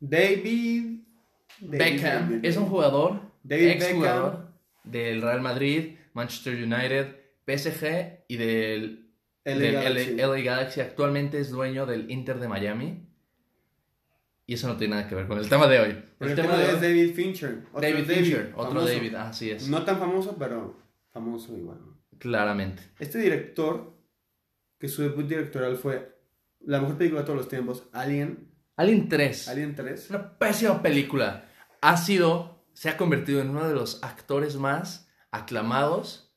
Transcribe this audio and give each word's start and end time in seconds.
David... 0.00 1.00
David 1.60 1.78
Beckham 1.78 2.30
David, 2.30 2.44
es 2.44 2.56
un 2.56 2.66
jugador, 2.66 3.20
David 3.42 3.68
ex 3.68 3.92
jugador 3.92 4.48
del 4.84 5.22
Real 5.22 5.40
Madrid, 5.40 5.96
Manchester 6.12 6.54
United, 6.54 7.16
PSG 7.46 8.24
y 8.28 8.36
del, 8.36 9.10
LA 9.44 9.54
del 9.54 9.72
Galaxy. 9.72 10.14
LA, 10.14 10.26
LA 10.26 10.40
Galaxy. 10.40 10.80
Actualmente 10.80 11.40
es 11.40 11.50
dueño 11.50 11.86
del 11.86 12.10
Inter 12.10 12.38
de 12.38 12.48
Miami. 12.48 13.08
Y 14.46 14.54
eso 14.54 14.66
no 14.66 14.76
tiene 14.76 14.96
nada 14.96 15.08
que 15.08 15.14
ver 15.14 15.26
con 15.26 15.38
el 15.38 15.48
tema 15.48 15.66
de 15.66 15.78
hoy. 15.78 16.02
Pero 16.18 16.30
el 16.30 16.36
tema 16.36 16.56
de 16.56 16.72
es 16.72 16.80
David 16.80 17.14
Fincher. 17.14 17.64
Otro 17.70 17.80
David 17.82 18.04
Fincher, 18.04 18.52
otro 18.56 18.72
famoso. 18.72 18.86
David, 18.86 19.14
así 19.14 19.50
es. 19.50 19.68
No 19.68 19.84
tan 19.84 19.98
famoso, 19.98 20.36
pero 20.38 20.74
famoso 21.12 21.54
igual. 21.54 21.78
Claramente. 22.18 22.82
Este 22.98 23.18
director, 23.18 23.94
que 24.78 24.88
su 24.88 25.02
debut 25.02 25.26
directorial 25.26 25.76
fue 25.76 26.18
la 26.60 26.80
mejor 26.80 26.96
película 26.96 27.20
de 27.20 27.26
todos 27.26 27.38
los 27.38 27.48
tiempos, 27.48 27.88
Alien. 27.92 28.48
Alien 28.78 29.08
3. 29.08 29.48
Alien 29.48 29.74
3. 29.74 30.04
Es 30.04 30.10
una 30.10 30.38
pésima 30.38 30.80
película. 30.80 31.50
Ha 31.80 31.96
sido, 31.96 32.64
se 32.74 32.88
ha 32.88 32.96
convertido 32.96 33.40
en 33.40 33.50
uno 33.50 33.66
de 33.66 33.74
los 33.74 34.02
actores 34.04 34.56
más 34.56 35.10
aclamados 35.32 36.32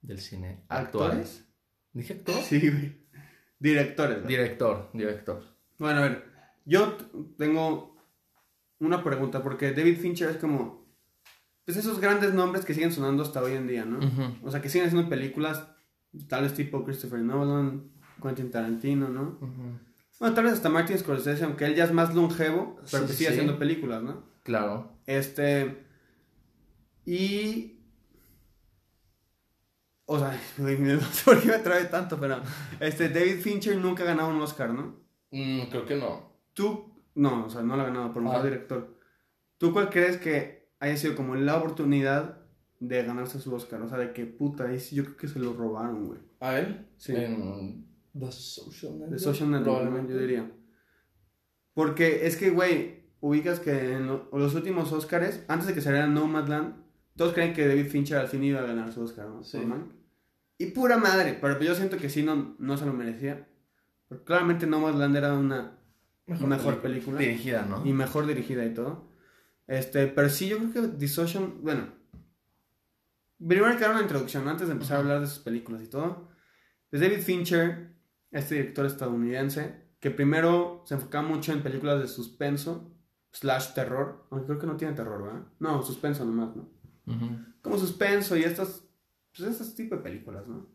del 0.00 0.18
cine 0.18 0.64
actual. 0.68 1.10
¿Actores? 1.10 1.46
¿Dije 1.92 2.14
actor? 2.14 2.34
Sí, 2.42 2.70
güey. 2.70 3.06
Directores. 3.58 4.26
Director, 4.26 4.90
director. 4.94 5.44
Bueno, 5.78 6.00
a 6.00 6.02
ver, 6.04 6.24
yo 6.64 6.96
tengo 7.36 7.94
una 8.78 9.04
pregunta, 9.04 9.42
porque 9.42 9.72
David 9.72 9.98
Fincher 9.98 10.30
es 10.30 10.36
como, 10.38 10.86
pues 11.66 11.76
esos 11.76 12.00
grandes 12.00 12.32
nombres 12.32 12.64
que 12.64 12.72
siguen 12.72 12.92
sonando 12.92 13.22
hasta 13.22 13.42
hoy 13.42 13.52
en 13.52 13.66
día, 13.66 13.84
¿no? 13.84 14.00
O 14.42 14.50
sea, 14.50 14.62
que 14.62 14.70
siguen 14.70 14.88
haciendo 14.88 15.10
películas, 15.10 15.68
tal 16.26 16.44
vez 16.44 16.54
tipo 16.54 16.84
Christopher 16.84 17.20
Nolan, 17.20 17.90
Quentin 18.22 18.50
Tarantino, 18.50 19.10
¿no? 19.10 19.38
Bueno, 20.18 20.34
tal 20.34 20.44
vez 20.44 20.54
hasta 20.54 20.68
Martin 20.70 20.98
Scorsese, 20.98 21.44
aunque 21.44 21.66
él 21.66 21.74
ya 21.74 21.84
es 21.84 21.92
más 21.92 22.14
longevo, 22.14 22.76
pero 22.90 23.02
Sí, 23.04 23.06
que 23.08 23.12
sigue 23.12 23.28
sí. 23.30 23.34
haciendo 23.34 23.58
películas, 23.58 24.02
¿no? 24.02 24.24
Claro. 24.42 24.98
Este. 25.06 25.84
Y. 27.04 27.72
O 30.08 30.18
sea, 30.18 30.40
no 30.58 31.00
sé 31.00 31.24
por 31.24 31.40
qué 31.42 31.48
me 31.48 31.58
trae 31.58 31.84
tanto, 31.86 32.18
pero. 32.18 32.40
Este, 32.80 33.08
David 33.08 33.40
Fincher 33.40 33.76
nunca 33.76 34.04
ha 34.04 34.06
ganado 34.06 34.28
un 34.30 34.40
Oscar, 34.40 34.70
¿no? 34.72 35.00
Mm, 35.32 35.62
creo 35.70 35.84
que 35.84 35.96
no. 35.96 36.32
Tú. 36.54 36.92
No, 37.14 37.46
o 37.46 37.50
sea, 37.50 37.62
no 37.62 37.76
lo 37.76 37.82
ha 37.82 37.86
ganado 37.86 38.12
por 38.12 38.22
mejor 38.22 38.40
Ah. 38.40 38.44
director. 38.44 38.98
¿Tú 39.58 39.72
cuál 39.72 39.88
crees 39.90 40.18
que 40.18 40.70
haya 40.80 40.96
sido 40.96 41.16
como 41.16 41.34
la 41.34 41.56
oportunidad 41.56 42.40
de 42.78 43.02
ganarse 43.04 43.40
su 43.40 43.54
Oscar? 43.54 43.80
O 43.82 43.88
sea, 43.88 43.98
de 43.98 44.12
que 44.12 44.26
puta, 44.26 44.72
yo 44.74 45.02
creo 45.04 45.16
que 45.16 45.28
se 45.28 45.38
lo 45.38 45.54
robaron, 45.54 46.06
güey. 46.06 46.20
¿A 46.40 46.58
él? 46.58 46.86
Sí. 46.98 47.14
En 47.16 47.86
The 48.18 48.32
Social 48.32 48.92
Network. 48.92 49.10
De 49.12 49.18
Social 49.18 49.50
Network, 49.50 49.64
probablemente. 49.78 50.12
yo 50.14 50.18
diría. 50.20 50.50
Porque 51.74 52.26
es 52.26 52.36
que, 52.36 52.50
güey, 52.50 53.04
ubicas 53.20 53.60
que 53.60 53.92
en 53.94 54.06
lo- 54.06 54.28
los 54.32 54.54
últimos 54.54 54.92
Oscars, 54.92 55.40
antes 55.48 55.66
de 55.68 55.74
que 55.74 55.80
saliera 55.80 56.06
Nomadland, 56.06 56.74
todos 57.16 57.32
creen 57.34 57.52
que 57.54 57.66
David 57.66 57.88
Fincher 57.88 58.18
al 58.18 58.28
fin 58.28 58.44
iba 58.44 58.60
a 58.60 58.66
ganar 58.66 58.92
su 58.92 59.02
Oscar, 59.02 59.26
¿no? 59.28 59.42
Sí. 59.42 59.58
Y 60.58 60.66
pura 60.66 60.96
madre, 60.96 61.36
pero 61.40 61.60
yo 61.60 61.74
siento 61.74 61.98
que 61.98 62.08
sí 62.08 62.22
no, 62.22 62.56
no 62.58 62.76
se 62.76 62.86
lo 62.86 62.92
merecía. 62.92 63.46
Porque 64.08 64.24
claramente 64.24 64.66
Nomadland 64.66 65.16
era 65.16 65.34
una 65.34 65.78
mejor, 66.26 66.80
película. 66.80 67.18
Dirigida, 67.18 67.66
¿no? 67.66 67.84
Y 67.84 67.92
mejor 67.92 68.26
dirigida 68.26 68.64
y 68.64 68.72
todo. 68.72 69.10
Este, 69.66 70.06
pero 70.06 70.28
sí, 70.28 70.48
yo 70.48 70.58
creo 70.58 70.72
que 70.72 70.80
The 70.96 71.08
Social, 71.08 71.52
bueno. 71.60 71.88
Primero 73.38 73.66
hay 73.66 73.74
que 73.76 73.82
dar 73.82 73.90
una 73.92 74.02
introducción 74.02 74.48
antes 74.48 74.68
de 74.68 74.72
empezar 74.72 74.96
a 74.96 75.00
hablar 75.00 75.20
de 75.20 75.26
sus 75.26 75.40
películas 75.40 75.82
y 75.82 75.88
todo. 75.88 76.28
Es 76.90 77.00
David 77.00 77.20
Fincher, 77.20 77.95
este 78.30 78.56
director 78.56 78.86
estadounidense, 78.86 79.86
que 80.00 80.10
primero 80.10 80.82
se 80.86 80.94
enfocaba 80.94 81.26
mucho 81.26 81.52
en 81.52 81.62
películas 81.62 82.00
de 82.00 82.08
suspenso, 82.08 82.92
slash 83.32 83.74
terror. 83.74 84.26
Aunque 84.30 84.46
creo 84.46 84.58
que 84.58 84.66
no 84.66 84.76
tiene 84.76 84.94
terror, 84.94 85.22
¿verdad? 85.22 85.46
No, 85.58 85.82
suspenso 85.82 86.24
nomás, 86.24 86.56
¿no? 86.56 86.68
Ujú. 87.06 87.38
Como 87.62 87.78
suspenso 87.78 88.36
y 88.36 88.44
estas, 88.44 88.88
pues 89.34 89.48
estos 89.48 89.74
tipos 89.74 89.98
de 89.98 90.04
películas, 90.04 90.46
¿no? 90.46 90.68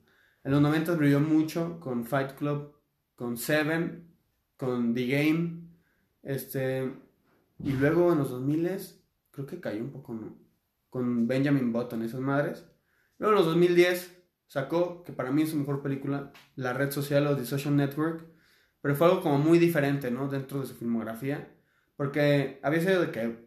En 0.43 0.51
los 0.51 0.61
90 0.61 0.95
brilló 0.95 1.19
mucho 1.19 1.79
con 1.79 2.05
Fight 2.05 2.33
Club, 2.33 2.73
con 3.15 3.37
Seven, 3.37 4.11
con 4.57 4.93
The 4.93 5.07
Game, 5.07 5.61
este, 6.23 6.91
y 7.59 7.71
luego 7.73 8.11
en 8.11 8.19
los 8.19 8.29
2000 8.31 8.69
creo 9.31 9.45
que 9.45 9.59
cayó 9.59 9.81
un 9.81 9.91
poco, 9.91 10.13
¿no? 10.13 10.37
Con 10.89 11.27
Benjamin 11.27 11.71
Button, 11.71 12.03
esas 12.03 12.21
madres. 12.21 12.65
Luego 13.17 13.33
en 13.33 13.37
los 13.37 13.45
2010 13.47 14.20
sacó, 14.51 15.01
que 15.05 15.13
para 15.13 15.31
mí 15.31 15.43
es 15.43 15.51
su 15.51 15.55
mejor 15.55 15.81
película, 15.81 16.33
La 16.57 16.73
Red 16.73 16.91
Social 16.91 17.25
o 17.25 17.37
The 17.37 17.45
Social 17.45 17.73
Network, 17.73 18.25
pero 18.81 18.93
fue 18.95 19.07
algo 19.07 19.21
como 19.21 19.37
muy 19.37 19.59
diferente, 19.59 20.11
¿no? 20.11 20.27
Dentro 20.27 20.59
de 20.59 20.67
su 20.67 20.75
filmografía, 20.75 21.55
porque 21.95 22.59
había 22.61 22.81
sido 22.81 22.99
de 22.99 23.11
que 23.11 23.45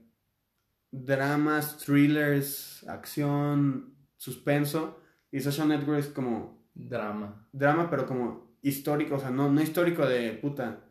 dramas, 0.90 1.76
thrillers, 1.76 2.88
acción, 2.88 3.94
suspenso, 4.16 4.98
y 5.30 5.40
Social 5.40 5.68
Network 5.68 5.98
es 5.98 6.06
como 6.06 6.64
Drama. 6.72 7.48
drama, 7.52 7.90
pero 7.90 8.06
como 8.06 8.56
histórico, 8.62 9.16
o 9.16 9.20
sea, 9.20 9.28
no, 9.28 9.52
no 9.52 9.60
histórico 9.60 10.06
de 10.06 10.32
puta, 10.32 10.86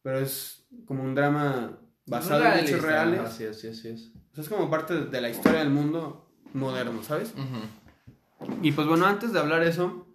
pero 0.00 0.20
es 0.20 0.64
como 0.84 1.02
un 1.02 1.16
drama 1.16 1.76
basado 2.06 2.44
en 2.44 2.64
hechos 2.64 2.82
reales. 2.82 3.18
Así 3.18 3.42
es, 3.42 3.64
así 3.64 3.88
es. 3.88 4.12
O 4.30 4.34
sea, 4.36 4.44
es 4.44 4.48
como 4.48 4.70
parte 4.70 5.06
de 5.06 5.20
la 5.20 5.28
historia 5.28 5.58
del 5.58 5.70
mundo 5.70 6.30
moderno, 6.52 7.02
¿sabes? 7.02 7.34
Y 8.62 8.72
pues 8.72 8.86
bueno, 8.86 9.06
antes 9.06 9.32
de 9.32 9.38
hablar 9.38 9.62
eso, 9.62 10.06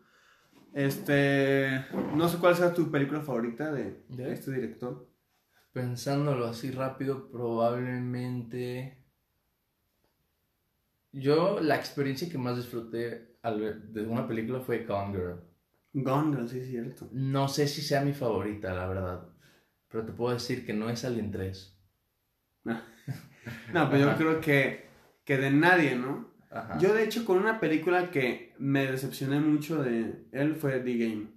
este, 0.73 1.85
no 2.15 2.27
sé 2.29 2.37
cuál 2.37 2.55
sea 2.55 2.73
tu 2.73 2.89
película 2.91 3.21
favorita 3.21 3.71
de 3.71 4.03
¿De? 4.09 4.33
este 4.33 4.51
director. 4.51 5.09
Pensándolo 5.73 6.45
así 6.47 6.71
rápido, 6.71 7.29
probablemente. 7.31 9.05
Yo, 11.13 11.59
la 11.61 11.75
experiencia 11.75 12.29
que 12.29 12.37
más 12.37 12.55
disfruté 12.57 13.37
al 13.41 13.59
ver 13.59 13.81
de 13.89 14.05
una 14.05 14.27
película 14.27 14.59
fue 14.61 14.85
Gone 14.85 15.13
Girl. 15.13 15.41
Gone 15.93 16.35
Girl, 16.35 16.49
sí 16.49 16.59
es 16.59 16.67
cierto. 16.67 17.09
No 17.11 17.47
sé 17.47 17.67
si 17.67 17.81
sea 17.81 18.01
mi 18.01 18.13
favorita, 18.13 18.73
la 18.73 18.87
verdad. 18.87 19.27
Pero 19.89 20.05
te 20.05 20.13
puedo 20.13 20.33
decir 20.33 20.65
que 20.65 20.73
no 20.73 20.89
es 20.89 21.03
Alien 21.05 21.31
3. 21.31 21.77
No, 23.73 23.89
pues 23.89 24.01
yo 24.01 24.09
Ajá. 24.09 24.17
creo 24.17 24.39
que, 24.39 24.85
que 25.25 25.37
de 25.37 25.49
nadie, 25.49 25.95
¿no? 25.95 26.30
Ajá. 26.51 26.77
Yo 26.79 26.93
de 26.93 27.03
hecho 27.03 27.23
con 27.25 27.37
una 27.37 27.59
película 27.59 28.11
que 28.11 28.53
me 28.59 28.85
decepcioné 28.85 29.39
mucho 29.39 29.81
de 29.81 30.27
él 30.31 30.55
fue 30.55 30.79
The 30.81 30.97
Game. 30.97 31.27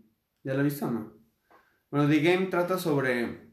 ¿Ya 0.42 0.54
la 0.54 0.62
viste 0.62 0.84
o 0.84 0.90
no? 0.90 1.12
Bueno, 1.90 2.08
The 2.08 2.20
Game 2.20 2.46
trata 2.46 2.78
sobre... 2.78 3.44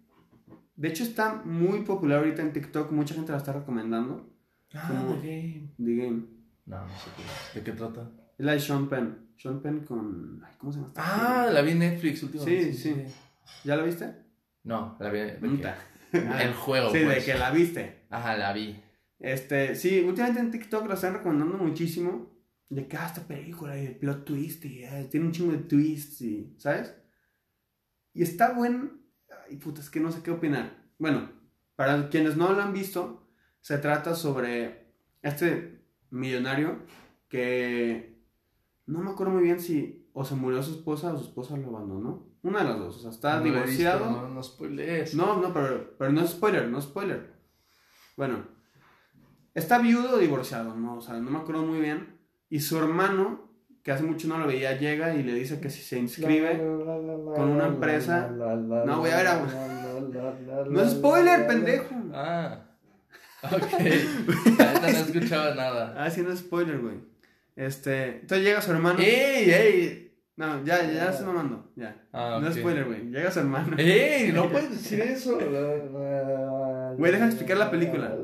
De 0.75 0.87
hecho 0.87 1.03
está 1.03 1.35
muy 1.45 1.81
popular 1.83 2.19
ahorita 2.19 2.41
en 2.41 2.53
TikTok, 2.53 2.91
mucha 2.91 3.13
gente 3.13 3.31
la 3.31 3.37
está 3.37 3.53
recomendando. 3.53 4.33
Ah, 4.73 4.87
como- 4.89 5.15
The 5.21 5.27
Game. 5.27 5.73
The 5.77 5.95
Game. 5.95 6.23
No, 6.65 6.81
no 6.81 6.89
sé 6.97 7.09
qué. 7.53 7.59
¿De 7.59 7.65
qué 7.65 7.71
trata? 7.73 8.09
Es 8.37 8.45
la 8.45 8.53
de 8.53 8.59
Sean 8.59 8.89
Penn. 8.89 9.27
Sean 9.37 9.61
Penn 9.61 9.81
con... 9.85 10.41
ay, 10.45 10.53
¿Cómo 10.57 10.71
se 10.71 10.79
llama? 10.79 10.87
esta 10.89 11.01
Ah, 11.03 11.29
película? 11.43 11.51
la 11.51 11.61
vi 11.61 11.71
en 11.71 11.79
Netflix 11.79 12.23
últimamente. 12.23 12.73
Sí, 12.73 12.93
sí. 12.95 13.05
¿Ya 13.63 13.75
la 13.75 13.83
viste? 13.83 14.15
No, 14.63 14.97
la 14.99 15.09
vi. 15.09 15.19
¿de 15.19 15.37
qué? 15.39 15.47
Puta. 15.47 15.75
El 16.13 16.53
juego, 16.53 16.89
Sí, 16.91 16.99
de 16.99 17.05
pues. 17.05 17.25
que 17.25 17.35
la 17.35 17.51
viste. 17.51 18.05
Ajá, 18.09 18.35
la 18.37 18.51
vi. 18.53 18.81
Este, 19.21 19.75
sí, 19.75 20.01
últimamente 20.01 20.41
en 20.41 20.51
TikTok 20.51 20.87
la 20.87 20.95
están 20.95 21.13
recomendando 21.13 21.57
muchísimo. 21.57 22.31
De 22.69 22.87
que, 22.87 22.97
ah, 22.97 23.05
esta 23.05 23.27
película 23.27 23.77
y 23.77 23.85
el 23.85 23.97
plot 23.97 24.23
twist 24.25 24.63
y 24.65 24.83
eh, 24.83 25.07
tiene 25.11 25.25
un 25.25 25.31
chingo 25.33 25.51
de 25.51 25.59
twists 25.59 26.21
y, 26.21 26.55
¿sabes? 26.57 26.95
Y 28.13 28.23
está 28.23 28.53
buen. 28.53 29.01
Ay, 29.47 29.57
puta, 29.57 29.81
es 29.81 29.89
que 29.89 29.99
no 29.99 30.11
sé 30.11 30.23
qué 30.23 30.31
opinar. 30.31 30.81
Bueno, 30.97 31.29
para 31.75 32.09
quienes 32.09 32.37
no 32.37 32.51
lo 32.53 32.61
han 32.61 32.71
visto, 32.73 33.29
se 33.59 33.77
trata 33.77 34.15
sobre 34.15 34.93
este 35.21 35.85
millonario 36.11 36.79
que 37.27 38.23
no 38.85 38.99
me 39.01 39.11
acuerdo 39.11 39.33
muy 39.33 39.43
bien 39.43 39.59
si 39.59 40.09
o 40.13 40.23
se 40.25 40.35
murió 40.35 40.63
su 40.63 40.71
esposa 40.71 41.13
o 41.13 41.17
su 41.17 41.25
esposa 41.25 41.57
lo 41.57 41.69
abandonó. 41.75 42.29
Una 42.43 42.59
de 42.59 42.69
las 42.69 42.79
dos, 42.79 42.97
o 42.97 42.99
sea, 43.01 43.11
está 43.11 43.35
No 43.35 43.41
he 43.41 43.43
visto, 43.43 43.59
divorciado. 43.59 44.11
no, 44.11 44.29
no 44.29 44.43
spoilees. 44.43 45.13
No, 45.13 45.41
no, 45.41 45.53
pero, 45.53 45.95
pero 45.97 46.11
no 46.11 46.21
es 46.21 46.31
spoiler, 46.31 46.67
no 46.69 46.79
es 46.79 46.85
spoiler. 46.85 47.33
Bueno, 48.17 48.45
está 49.53 49.79
viudo 49.79 50.15
o 50.15 50.17
divorciado, 50.19 50.75
¿no? 50.75 50.97
O 50.97 51.01
sea, 51.01 51.15
no 51.15 51.29
me 51.31 51.39
acuerdo 51.39 51.63
muy 51.63 51.79
bien. 51.79 52.17
Y 52.49 52.59
su 52.59 52.77
hermano, 52.77 53.49
que 53.83 53.91
hace 53.91 54.03
mucho 54.03 54.27
no 54.27 54.37
lo 54.37 54.47
veía, 54.47 54.77
llega 54.77 55.13
y 55.15 55.23
le 55.23 55.33
dice 55.33 55.59
que 55.59 55.69
si 55.69 55.81
se 55.81 55.97
inscribe 55.99 56.57
con 56.57 57.49
una 57.49 57.67
empresa. 57.67 58.27
No, 58.29 58.99
güey, 58.99 59.11
a 59.11 59.17
ver, 59.17 59.27
a- 59.27 60.65
No 60.69 60.81
es 60.81 60.91
spoiler, 60.91 61.47
pendejo. 61.47 61.95
Ah. 62.13 62.59
Ok. 63.43 63.71
Neta 64.45 64.81
no 64.81 64.87
escuchaba 64.87 65.55
nada. 65.55 65.95
Ah, 65.97 66.11
sí, 66.11 66.21
no 66.21 66.31
es 66.31 66.39
spoiler, 66.41 66.77
güey. 66.79 66.97
Este, 67.55 68.19
entonces 68.19 68.45
llega 68.45 68.61
su 68.61 68.71
hermano. 68.71 68.99
¡Ey, 68.99 69.49
ey! 69.51 70.13
No, 70.37 70.63
ya, 70.63 70.83
ya, 70.83 70.91
ya 70.93 71.09
estoy 71.09 71.25
mamando, 71.25 71.71
ya. 71.75 72.03
Ah, 72.13 72.37
No 72.39 72.47
es 72.47 72.55
spoiler, 72.55 72.85
güey. 72.85 73.09
Llega 73.09 73.31
su 73.31 73.39
hermano. 73.39 73.75
¡Ey! 73.79 74.31
No 74.31 74.47
puedes 74.51 74.69
decir 74.69 75.01
eso. 75.01 75.39
Güey, 76.97 77.11
deja 77.11 77.25
explicar 77.25 77.57
la 77.57 77.71
película. 77.71 78.15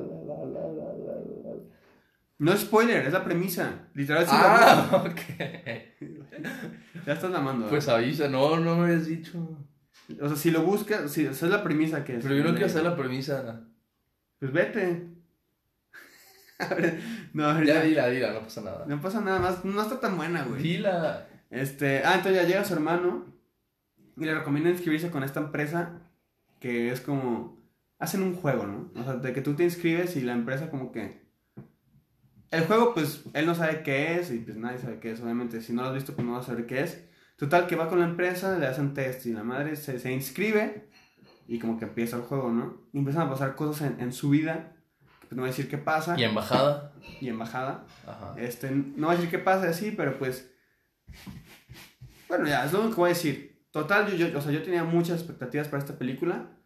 No 2.40 2.54
es 2.54 2.62
spoiler, 2.62 3.06
es 3.06 3.14
la 3.14 3.24
premisa. 3.24 3.88
Literal, 3.94 4.26
sí 4.26 4.32
Ah, 4.34 5.04
ok. 5.06 5.20
Ya 7.06 7.14
estás 7.14 7.32
mamando. 7.32 7.66
¿verdad? 7.66 7.70
Pues 7.70 7.88
avisa, 7.88 8.28
no, 8.28 8.60
no 8.60 8.76
me 8.76 8.86
habías 8.86 9.08
dicho. 9.08 9.58
O 10.22 10.28
sea, 10.28 10.38
si 10.38 10.52
lo 10.52 10.62
buscas, 10.62 11.12
si, 11.12 11.26
esa 11.26 11.46
es 11.46 11.52
la 11.52 11.64
premisa 11.64 12.04
que 12.04 12.18
es. 12.18 12.24
Pero 12.24 12.36
yo 12.36 12.44
no 12.44 12.52
quiero 12.52 12.66
hacer 12.66 12.84
la 12.84 12.96
premisa. 12.96 13.62
Pues 14.40 14.52
vete. 14.52 15.08
A 16.60 16.74
ver, 16.74 17.00
no, 17.34 17.64
Ya 17.64 17.76
ya, 17.76 17.84
dila, 17.84 18.08
dila, 18.08 18.34
no 18.34 18.42
pasa 18.42 18.62
nada. 18.62 18.86
no 18.88 19.02
pasa 19.02 19.22
nada 19.22 19.40
más. 19.40 19.66
No 19.66 19.82
está 19.82 20.00
tan 20.00 20.18
buena, 20.18 20.44
güey. 20.44 20.62
Dila. 20.62 21.28
Este, 21.50 22.04
ah, 22.04 22.16
entonces 22.16 22.42
ya 22.42 22.48
llega 22.48 22.66
su 22.66 22.74
hermano 22.74 23.26
y 24.18 24.26
le 24.26 24.34
recomienda 24.34 24.70
inscribirse 24.70 25.10
con 25.10 25.24
esta 25.24 25.40
empresa 25.40 26.02
que 26.60 26.92
es 26.92 27.02
como, 27.02 27.62
hacen 28.00 28.22
un 28.24 28.36
juego, 28.36 28.66
¿no? 28.66 28.92
O 29.00 29.04
sea, 29.04 29.14
de 29.14 29.34
que 29.34 29.42
tú 29.42 29.56
te 29.56 29.64
inscribes 29.64 30.16
y 30.16 30.22
la 30.22 30.34
empresa 30.34 30.70
como 30.70 30.92
que... 30.92 31.27
El 32.52 32.66
juego, 32.66 32.94
pues, 32.94 33.24
él 33.34 33.46
no 33.46 33.56
sabe 33.56 33.84
qué 33.84 34.20
es 34.20 34.32
y 34.32 34.40
pues 34.40 34.58
nadie 34.58 34.80
sabe 34.80 35.00
qué 35.00 35.12
es, 35.12 35.22
obviamente. 35.22 35.62
Si 35.62 35.74
no 35.74 35.82
lo 35.82 35.90
has 35.90 35.96
visto, 35.96 36.14
pues 36.16 36.26
no 36.26 36.34
vas 36.34 36.46
a 36.46 36.48
saber 36.48 36.66
qué 36.66 36.82
es. 36.82 37.04
Total, 37.36 37.68
que 37.68 37.76
va 37.76 37.90
con 37.90 38.00
la 38.00 38.06
empresa, 38.06 38.58
le 38.58 38.66
hacen 38.66 38.94
test 38.94 39.26
y 39.26 39.34
la 39.34 39.44
madre 39.44 39.76
se, 39.76 40.00
se 40.00 40.12
inscribe 40.12 40.90
y 41.48 41.60
como 41.60 41.78
que 41.78 41.86
empieza 41.86 42.18
el 42.18 42.24
juego, 42.24 42.52
¿no? 42.52 42.88
Y 42.94 43.00
empiezan 43.00 43.28
a 43.28 43.30
pasar 43.30 43.56
cosas 43.56 43.88
en, 43.88 44.00
en 44.00 44.12
su 44.12 44.30
vida, 44.30 44.76
pues 45.22 45.34
no 45.34 45.44
voy 45.44 45.50
a 45.50 45.52
decir 45.52 45.70
qué 45.70 45.78
pasa, 45.78 46.16
Y 46.18 46.24
embajada. 46.24 46.94
y 47.22 47.30
embajada. 47.30 47.86
Ajá. 48.06 48.34
Este, 48.38 48.72
no 48.72 49.08
voy 49.08 49.16
a 49.16 49.18
decir 49.18 49.30
qué 49.30 49.40
pasa 49.40 49.70
así, 49.70 49.92
pero 49.92 50.18
pues. 50.18 50.52
Bueno, 52.28 52.48
ya, 52.48 52.66
es 52.66 52.74
lo 52.74 52.80
único 52.80 52.96
que 52.96 53.02
voy 53.02 53.10
a 53.12 53.14
decir. 53.14 53.66
Total, 53.72 54.08
yo, 54.08 54.28
yo, 54.28 54.38
o 54.38 54.42
sea, 54.42 54.52
yo 54.52 54.64
tenía 54.64 54.84
muchas 54.84 55.20
expectativas 55.20 55.68
para 55.68 55.84
esta 55.84 55.98
película. 55.98 56.57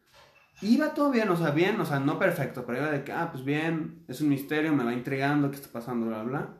Iba 0.61 0.93
todo 0.93 1.11
bien, 1.11 1.27
o 1.29 1.35
sea, 1.35 1.51
bien, 1.51 1.79
o 1.81 1.85
sea, 1.85 1.99
no 1.99 2.19
perfecto, 2.19 2.65
pero 2.65 2.79
iba 2.79 2.91
de 2.91 3.03
que, 3.03 3.11
ah, 3.11 3.29
pues 3.31 3.43
bien, 3.43 4.05
es 4.07 4.21
un 4.21 4.29
misterio, 4.29 4.73
me 4.73 4.83
va 4.83 4.93
intrigando, 4.93 5.49
qué 5.49 5.55
está 5.57 5.71
pasando, 5.71 6.05
bla, 6.07 6.23
bla. 6.23 6.57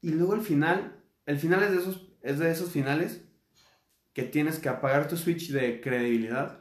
Y 0.00 0.10
luego 0.12 0.34
el 0.34 0.42
final, 0.42 1.02
el 1.26 1.38
final 1.38 1.62
es 1.64 1.70
de 1.72 1.76
esos, 1.78 2.12
es 2.22 2.38
de 2.38 2.50
esos 2.50 2.70
finales 2.70 3.24
que 4.12 4.22
tienes 4.22 4.58
que 4.60 4.68
apagar 4.68 5.08
tu 5.08 5.16
switch 5.16 5.50
de 5.50 5.80
credibilidad. 5.80 6.60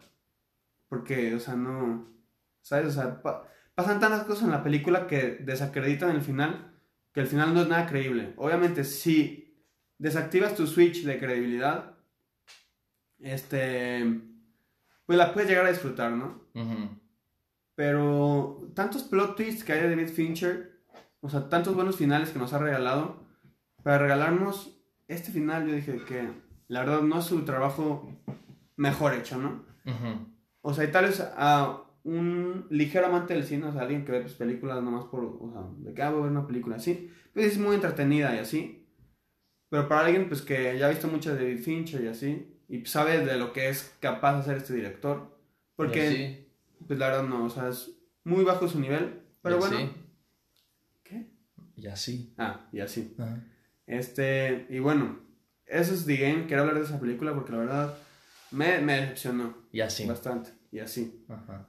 Porque, 0.87 1.35
o 1.35 1.39
sea, 1.39 1.55
no. 1.55 2.11
¿Sabes? 2.61 2.87
O 2.87 2.91
sea, 2.91 3.21
pa- 3.21 3.47
pasan 3.75 3.99
tantas 3.99 4.23
cosas 4.23 4.45
en 4.45 4.51
la 4.51 4.63
película 4.63 5.07
que 5.07 5.37
desacreditan 5.41 6.11
el 6.15 6.21
final 6.21 6.71
que 7.13 7.19
el 7.21 7.27
final 7.27 7.53
no 7.53 7.61
es 7.61 7.67
nada 7.67 7.85
creíble. 7.85 8.33
Obviamente, 8.37 8.83
si 8.83 9.55
desactivas 9.99 10.55
tu 10.55 10.65
switch 10.65 11.03
de 11.03 11.19
credibilidad, 11.19 11.95
este, 13.19 14.19
pues 15.05 15.17
la 15.17 15.33
puedes 15.33 15.49
llegar 15.49 15.65
a 15.65 15.71
disfrutar, 15.71 16.11
¿no? 16.11 16.43
Ujú. 16.53 16.89
Pero 17.75 18.71
tantos 18.75 19.03
plot 19.03 19.35
twists 19.35 19.63
que 19.63 19.73
hay 19.73 19.81
de 19.81 19.89
David 19.89 20.09
Fincher, 20.09 20.83
o 21.21 21.29
sea, 21.29 21.49
tantos 21.49 21.75
buenos 21.75 21.95
finales 21.95 22.29
que 22.29 22.39
nos 22.39 22.53
ha 22.53 22.59
regalado, 22.59 23.23
para 23.81 23.97
regalarnos 23.97 24.79
este 25.07 25.31
final, 25.31 25.67
yo 25.67 25.73
dije 25.73 25.97
que 26.07 26.29
la 26.67 26.81
verdad 26.81 27.01
no 27.01 27.19
es 27.19 27.25
su 27.25 27.43
trabajo 27.43 28.09
mejor 28.75 29.13
hecho, 29.13 29.37
¿no? 29.37 29.65
Ujú. 29.85 30.27
O 30.61 30.73
sea, 30.73 30.85
y 30.85 30.91
tal 30.91 31.05
vez 31.05 31.19
a 31.35 31.83
un 32.03 32.67
ligero 32.69 33.07
amante 33.07 33.33
del 33.33 33.43
cine, 33.43 33.65
o 33.65 33.71
sea, 33.71 33.81
alguien 33.81 34.05
que 34.05 34.11
ve 34.11 34.21
pues, 34.21 34.33
películas 34.33 34.81
nomás 34.81 35.05
por, 35.05 35.23
o 35.23 35.51
sea, 35.51 35.61
de 35.77 35.93
que 35.93 36.01
ah, 36.01 36.09
voy 36.09 36.19
a 36.19 36.23
ver 36.23 36.31
una 36.31 36.47
película 36.47 36.77
así, 36.77 37.11
pues 37.33 37.47
es 37.47 37.57
muy 37.57 37.75
entretenida 37.75 38.35
y 38.35 38.39
así. 38.39 38.87
Pero 39.69 39.87
para 39.87 40.05
alguien 40.05 40.27
pues 40.27 40.41
que 40.41 40.77
ya 40.77 40.85
ha 40.85 40.89
visto 40.89 41.07
mucho 41.07 41.33
de 41.33 41.43
David 41.43 41.63
Fincher 41.63 42.03
y 42.03 42.07
así, 42.07 42.52
y 42.73 42.79
pues, 42.79 42.91
sabe 42.91 43.23
de 43.23 43.37
lo 43.37 43.53
que 43.53 43.69
es 43.69 43.95
capaz 43.99 44.33
de 44.33 44.39
hacer 44.39 44.57
este 44.57 44.73
director, 44.73 45.37
porque 45.75 46.47
pues 46.87 46.97
la 46.99 47.07
verdad 47.09 47.23
no, 47.23 47.45
o 47.45 47.49
sea, 47.49 47.69
es 47.69 47.91
muy 48.23 48.43
bajo 48.43 48.67
su 48.67 48.79
nivel, 48.79 49.21
pero 49.41 49.57
y 49.57 49.59
bueno. 49.59 49.93
¿Qué? 51.03 51.27
Y 51.75 51.87
así. 51.87 52.33
Ah, 52.37 52.67
y 52.71 52.79
así. 52.79 53.15
Ajá. 53.19 53.43
Este, 53.85 54.65
y 54.69 54.79
bueno, 54.79 55.19
eso 55.65 55.93
es 55.93 56.05
The 56.05 56.17
Game, 56.17 56.45
quiero 56.47 56.61
hablar 56.63 56.79
de 56.79 56.85
esa 56.85 56.99
película 56.99 57.33
porque 57.33 57.51
la 57.51 57.57
verdad 57.59 57.97
me, 58.51 58.79
me 58.79 58.93
decepcionó 59.01 59.55
Y 59.71 59.81
así. 59.81 60.05
bastante, 60.07 60.51
y 60.71 60.79
así. 60.79 61.25
Ajá. 61.29 61.67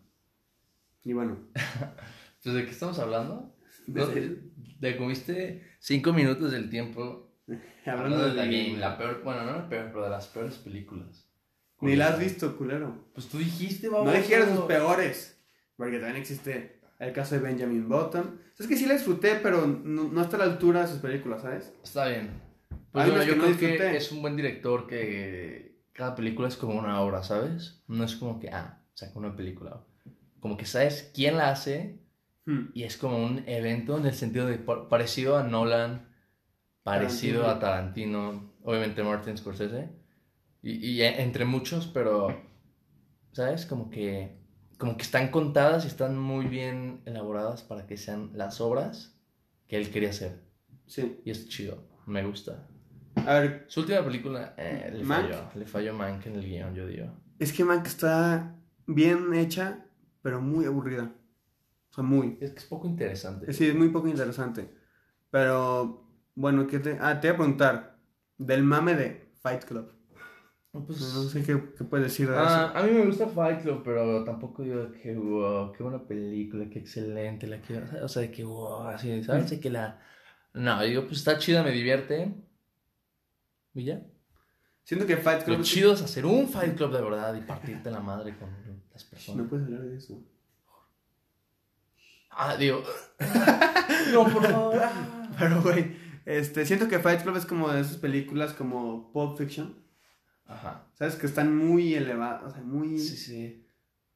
Y 1.02 1.12
bueno, 1.12 1.36
Entonces, 2.36 2.54
¿de 2.54 2.64
qué 2.64 2.70
estamos 2.70 2.98
hablando? 2.98 3.54
de- 3.86 4.40
Te 4.80 4.96
comiste 4.96 5.62
cinco 5.80 6.12
minutos 6.14 6.50
del 6.52 6.70
tiempo 6.70 7.23
hablando 7.86 8.28
de 8.34 8.34
game, 8.36 8.78
la 8.78 8.96
peor, 8.98 9.22
bueno, 9.22 9.44
no 9.44 9.52
la 9.52 9.68
peor, 9.68 9.86
pero 9.92 10.04
de 10.04 10.10
las 10.10 10.26
peores 10.28 10.54
películas. 10.56 11.28
Ni 11.80 11.96
la 11.96 12.08
has 12.08 12.18
visto, 12.18 12.56
culero. 12.56 13.04
Pues 13.12 13.28
tú 13.28 13.38
dijiste, 13.38 13.88
No 13.88 13.98
vamos. 14.04 14.14
dijeras 14.14 14.48
sus 14.54 14.64
peores. 14.64 15.38
Porque 15.76 15.98
también 15.98 16.16
existe 16.16 16.80
el 16.98 17.12
caso 17.12 17.34
de 17.34 17.40
Benjamin 17.42 17.88
Button. 17.88 18.40
Es 18.58 18.66
que 18.66 18.76
sí 18.76 18.86
la 18.86 18.94
disfruté, 18.94 19.34
pero 19.42 19.66
no, 19.66 20.04
no 20.04 20.22
está 20.22 20.36
a 20.36 20.38
la 20.40 20.44
altura 20.46 20.82
de 20.82 20.88
sus 20.88 20.98
películas, 21.00 21.42
¿sabes? 21.42 21.72
Está 21.82 22.06
bien. 22.08 22.30
Pues 22.92 23.06
bueno, 23.08 23.22
yo 23.24 23.32
que 23.34 23.36
no 23.50 23.56
creo 23.56 23.78
que 23.90 23.96
es 23.96 24.12
un 24.12 24.22
buen 24.22 24.36
director 24.36 24.86
que 24.86 25.82
cada 25.92 26.14
película 26.14 26.48
es 26.48 26.56
como 26.56 26.78
una 26.78 27.00
obra, 27.00 27.22
¿sabes? 27.24 27.82
No 27.88 28.04
es 28.04 28.14
como 28.16 28.38
que, 28.40 28.48
ah, 28.50 28.80
saca 28.94 29.18
una 29.18 29.34
película. 29.36 29.82
Como 30.40 30.56
que 30.56 30.64
sabes 30.64 31.10
quién 31.14 31.36
la 31.36 31.50
hace 31.50 31.98
Hmm. 32.46 32.66
y 32.74 32.82
es 32.84 32.96
como 32.98 33.16
un 33.24 33.42
evento 33.46 33.96
en 33.98 34.04
el 34.06 34.12
sentido 34.14 34.46
de 34.46 34.58
pa- 34.58 34.88
parecido 34.90 35.38
a 35.38 35.42
Nolan, 35.44 36.06
parecido 36.84 37.48
a 37.48 37.58
Tarantino, 37.58 38.52
obviamente 38.62 39.02
Martin 39.02 39.36
Scorsese, 39.38 39.90
y, 40.62 40.72
y 40.92 41.02
e- 41.02 41.22
entre 41.22 41.44
muchos, 41.44 41.86
pero, 41.88 42.28
¿sabes? 43.32 43.66
Como 43.66 43.90
que, 43.90 44.38
como 44.78 44.96
que 44.96 45.02
están 45.02 45.30
contadas 45.30 45.84
y 45.84 45.88
están 45.88 46.18
muy 46.18 46.46
bien 46.46 47.02
elaboradas 47.06 47.62
para 47.62 47.86
que 47.86 47.96
sean 47.96 48.30
las 48.34 48.60
obras 48.60 49.18
que 49.68 49.76
él 49.76 49.90
quería 49.90 50.10
hacer. 50.10 50.42
Sí. 50.86 51.20
Y 51.24 51.30
es 51.30 51.48
chido, 51.48 51.78
me 52.06 52.24
gusta. 52.24 52.68
A 53.16 53.40
ver, 53.40 53.64
Su 53.68 53.80
última 53.80 54.04
película 54.04 54.54
eh, 54.58 54.90
le 54.92 55.04
falló, 55.04 55.36
le 55.54 55.66
falló 55.66 55.94
Mank 55.94 56.26
en 56.26 56.36
el 56.36 56.44
guion, 56.44 56.74
yo 56.74 56.86
digo. 56.86 57.06
es 57.38 57.52
que 57.52 57.64
Mank 57.64 57.86
está 57.86 58.56
bien 58.86 59.32
hecha, 59.34 59.86
pero 60.22 60.40
muy 60.40 60.66
aburrida. 60.66 61.12
O 61.90 61.94
sea, 61.94 62.04
muy. 62.04 62.36
Es 62.40 62.50
que 62.52 62.58
es 62.58 62.64
poco 62.64 62.86
interesante. 62.88 63.52
Sí, 63.52 63.68
es 63.68 63.74
muy 63.74 63.88
poco 63.90 64.08
interesante. 64.08 64.68
Pero, 65.30 66.03
bueno, 66.34 66.66
¿qué 66.66 66.78
te... 66.78 66.98
Ah, 67.00 67.20
te 67.20 67.28
voy 67.28 67.34
a 67.34 67.38
preguntar. 67.38 67.98
Del 68.38 68.62
mame 68.64 68.94
de 68.94 69.30
Fight 69.40 69.64
Club. 69.64 69.92
Pues, 70.72 71.00
No 71.14 71.22
sé 71.22 71.44
qué, 71.44 71.62
qué 71.78 71.84
puedes 71.84 72.06
decir 72.06 72.28
de 72.28 72.36
ah, 72.36 72.72
a 72.74 72.82
mí 72.82 72.90
me 72.90 73.06
gusta 73.06 73.28
Fight 73.28 73.62
Club, 73.62 73.82
pero 73.84 74.24
tampoco 74.24 74.64
digo 74.64 74.90
que 74.90 75.14
wow, 75.14 75.70
qué 75.72 75.84
buena 75.84 76.02
película, 76.04 76.68
qué 76.68 76.80
excelente, 76.80 77.46
la 77.46 77.60
quiero, 77.60 77.86
o 78.02 78.08
sea, 78.08 78.22
de 78.22 78.32
que 78.32 78.42
wow, 78.42 78.88
así, 78.88 79.22
¿sabes? 79.22 79.52
Que 79.60 79.70
la... 79.70 80.00
No, 80.52 80.82
digo, 80.82 81.02
pues 81.02 81.18
está 81.18 81.38
chida, 81.38 81.62
me 81.62 81.70
divierte. 81.70 82.34
¿Y 83.72 83.84
ya? 83.84 83.94
eso. 83.98 84.06
Siento 84.82 85.06
que 85.06 85.16
Fight 85.16 85.44
Club... 85.44 85.58
Lo 85.58 85.62
chido 85.62 85.92
es 85.92 86.02
hacer 86.02 86.26
un 86.26 86.48
Fight 86.48 86.76
Club 86.76 86.92
de 86.92 87.02
verdad 87.02 87.34
y 87.36 87.42
partirte 87.42 87.90
la 87.92 88.00
madre 88.00 88.36
con 88.36 88.50
las 88.92 89.04
No 89.04 89.10
personas. 89.10 89.48
puedes 89.48 89.66
hablar 89.66 89.82
de 89.82 89.96
eso. 89.96 90.20
Ah, 92.30 92.56
digo... 92.56 92.82
no, 94.12 94.24
por 94.24 94.42
favor. 94.44 94.80
ah. 94.82 95.30
Pero, 95.38 95.62
güey, 95.62 95.96
este, 96.24 96.66
siento 96.66 96.88
que 96.88 96.98
Fight 96.98 97.22
Club 97.22 97.36
es 97.36 97.46
como 97.46 97.70
de 97.70 97.80
esas 97.80 97.96
películas 97.96 98.52
como 98.52 99.12
Pulp 99.12 99.36
Fiction. 99.36 99.74
Ajá. 100.46 100.86
¿Sabes? 100.94 101.16
Que 101.16 101.26
están 101.26 101.56
muy 101.56 101.94
elevadas, 101.94 102.44
o 102.44 102.50
sea, 102.50 102.62
muy... 102.62 102.98
Sí, 102.98 103.16
sí. 103.16 103.66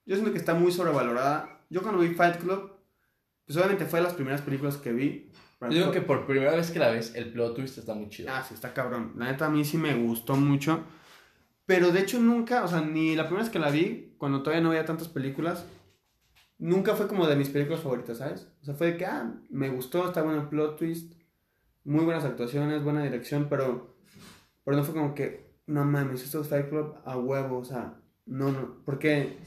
Yo 0.04 0.16
siento 0.16 0.32
que 0.32 0.38
está 0.38 0.54
muy 0.54 0.72
sobrevalorada. 0.72 1.60
Yo 1.70 1.82
cuando 1.82 2.00
vi 2.00 2.14
Fight 2.14 2.36
Club, 2.36 2.72
pues 3.44 3.56
obviamente 3.56 3.86
fue 3.86 4.00
de 4.00 4.04
las 4.04 4.14
primeras 4.14 4.42
películas 4.42 4.76
que 4.76 4.92
vi. 4.92 5.30
Yo 5.60 5.68
digo 5.68 5.90
que 5.90 6.00
por 6.00 6.26
primera 6.26 6.54
vez 6.54 6.70
que 6.70 6.78
la 6.78 6.90
ves, 6.90 7.14
el 7.14 7.32
plot 7.32 7.56
twist 7.56 7.78
está 7.78 7.94
muy 7.94 8.08
chido. 8.08 8.30
Ah, 8.32 8.44
sí, 8.46 8.54
está 8.54 8.72
cabrón. 8.72 9.14
La 9.16 9.26
neta 9.26 9.46
a 9.46 9.50
mí 9.50 9.64
sí 9.64 9.76
me 9.76 9.94
gustó 9.94 10.36
mucho. 10.36 10.84
Pero 11.66 11.90
de 11.90 12.00
hecho 12.00 12.20
nunca, 12.20 12.64
o 12.64 12.68
sea, 12.68 12.80
ni 12.80 13.16
la 13.16 13.24
primera 13.24 13.42
vez 13.42 13.52
que 13.52 13.58
la 13.58 13.70
vi, 13.70 14.14
cuando 14.16 14.42
todavía 14.42 14.62
no 14.62 14.70
veía 14.70 14.86
tantas 14.86 15.08
películas, 15.08 15.66
nunca 16.58 16.94
fue 16.94 17.08
como 17.08 17.26
de 17.26 17.36
mis 17.36 17.50
películas 17.50 17.80
favoritas, 17.80 18.18
¿sabes? 18.18 18.48
O 18.62 18.64
sea, 18.64 18.74
fue 18.74 18.92
de 18.92 18.96
que, 18.96 19.04
ah, 19.04 19.34
me 19.50 19.68
gustó, 19.68 20.06
está 20.06 20.22
bueno 20.22 20.42
el 20.42 20.48
plot 20.48 20.78
twist, 20.78 21.12
muy 21.88 22.04
buenas 22.04 22.24
actuaciones, 22.24 22.84
buena 22.84 23.02
dirección, 23.02 23.48
pero, 23.48 23.96
pero 24.62 24.76
no 24.76 24.84
fue 24.84 24.94
como 24.94 25.14
que, 25.14 25.54
no 25.66 25.86
mames, 25.86 26.22
esto 26.22 26.42
es 26.42 26.48
Fight 26.48 26.68
Club 26.68 26.96
a 27.04 27.16
huevo, 27.16 27.58
o 27.58 27.64
sea, 27.64 28.00
no, 28.26 28.52
no, 28.52 28.82
porque 28.84 29.38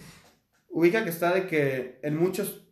ubica 0.68 1.04
que 1.04 1.12
está 1.12 1.34
de 1.34 1.46
que 1.46 2.00
en 2.02 2.18
muchos, 2.18 2.68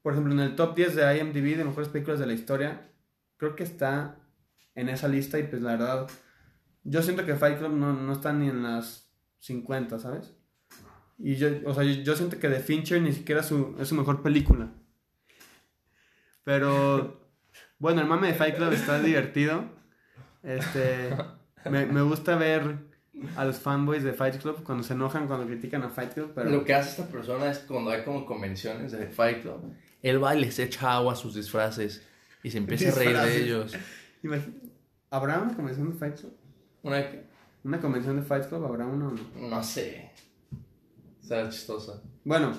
por 0.00 0.12
ejemplo, 0.12 0.32
en 0.32 0.40
el 0.40 0.56
top 0.56 0.74
10 0.74 0.96
de 0.96 1.18
IMDb 1.18 1.56
de 1.56 1.64
mejores 1.64 1.90
películas 1.90 2.18
de 2.18 2.26
la 2.26 2.32
historia, 2.32 2.90
creo 3.36 3.54
que 3.54 3.64
está 3.64 4.20
en 4.74 4.88
esa 4.88 5.06
lista 5.06 5.38
y 5.38 5.42
pues 5.42 5.60
la 5.60 5.72
verdad, 5.72 6.06
yo 6.82 7.02
siento 7.02 7.26
que 7.26 7.34
Fight 7.34 7.58
Club 7.58 7.72
no, 7.72 7.92
no 7.92 8.12
está 8.12 8.32
ni 8.32 8.48
en 8.48 8.62
las 8.62 9.12
50, 9.40 9.98
¿sabes? 9.98 10.34
Y 11.18 11.36
yo, 11.36 11.48
o 11.66 11.74
sea, 11.74 11.84
yo, 11.84 12.02
yo 12.02 12.16
siento 12.16 12.38
que 12.38 12.48
The 12.48 12.60
Fincher 12.60 13.02
ni 13.02 13.12
siquiera 13.12 13.42
su, 13.42 13.76
es 13.78 13.88
su 13.88 13.94
mejor 13.94 14.22
película. 14.22 14.72
Pero, 16.42 17.23
bueno, 17.84 18.00
el 18.00 18.06
mame 18.06 18.28
de 18.28 18.34
Fight 18.34 18.56
Club 18.56 18.72
está 18.72 18.98
divertido. 18.98 19.62
Este, 20.42 21.14
me, 21.70 21.84
me 21.84 22.00
gusta 22.00 22.34
ver 22.34 22.78
a 23.36 23.44
los 23.44 23.58
fanboys 23.58 24.02
de 24.02 24.14
Fight 24.14 24.40
Club 24.40 24.62
cuando 24.64 24.82
se 24.82 24.94
enojan, 24.94 25.26
cuando 25.26 25.46
critican 25.46 25.82
a 25.82 25.90
Fight 25.90 26.14
Club, 26.14 26.32
pero... 26.34 26.48
Lo 26.48 26.64
que 26.64 26.72
hace 26.72 27.02
esta 27.02 27.12
persona 27.12 27.50
es 27.50 27.58
cuando 27.58 27.90
hay 27.90 28.02
como 28.02 28.24
convenciones 28.24 28.92
de 28.92 29.06
Fight 29.08 29.42
Club, 29.42 29.74
él 30.00 30.24
va 30.24 30.34
y 30.34 30.40
les 30.40 30.58
echa 30.60 30.94
agua 30.94 31.12
a 31.12 31.16
sus 31.16 31.34
disfraces 31.34 32.02
y 32.42 32.50
se 32.50 32.56
empieza 32.56 32.88
a 32.88 32.94
reír 32.94 33.18
de 33.18 33.42
ellos. 33.42 33.76
¿Habrá 35.10 35.40
una 35.40 35.54
convención 35.54 35.92
de 35.92 35.98
Fight 35.98 36.18
Club? 36.18 36.34
Una 36.84 37.10
que, 37.10 37.26
¿Una 37.64 37.80
convención 37.82 38.16
de 38.16 38.22
Fight 38.22 38.46
Club 38.48 38.64
habrá 38.64 38.86
una 38.86 39.08
o 39.08 39.10
no? 39.10 39.48
no 39.50 39.62
sé, 39.62 40.10
será 41.20 41.50
chistosa. 41.50 42.00
Bueno, 42.24 42.56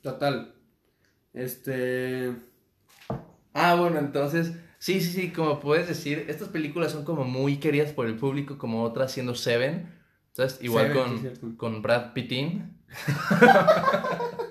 total. 0.00 0.54
Este. 1.34 2.34
Ah, 3.58 3.74
bueno, 3.74 3.98
entonces, 3.98 4.52
sí, 4.78 5.00
sí, 5.00 5.10
sí, 5.12 5.30
como 5.30 5.60
puedes 5.60 5.88
decir, 5.88 6.26
estas 6.28 6.48
películas 6.48 6.92
son 6.92 7.04
como 7.04 7.24
muy 7.24 7.56
queridas 7.56 7.92
por 7.92 8.06
el 8.06 8.16
público, 8.16 8.58
como 8.58 8.82
otras 8.82 9.12
siendo 9.12 9.34
Seven, 9.34 9.92
¿sabes? 10.32 10.58
Igual 10.60 10.92
Seven, 10.92 11.36
con, 11.40 11.56
con 11.56 11.82
Brad 11.82 12.12
Pittin. 12.12 12.76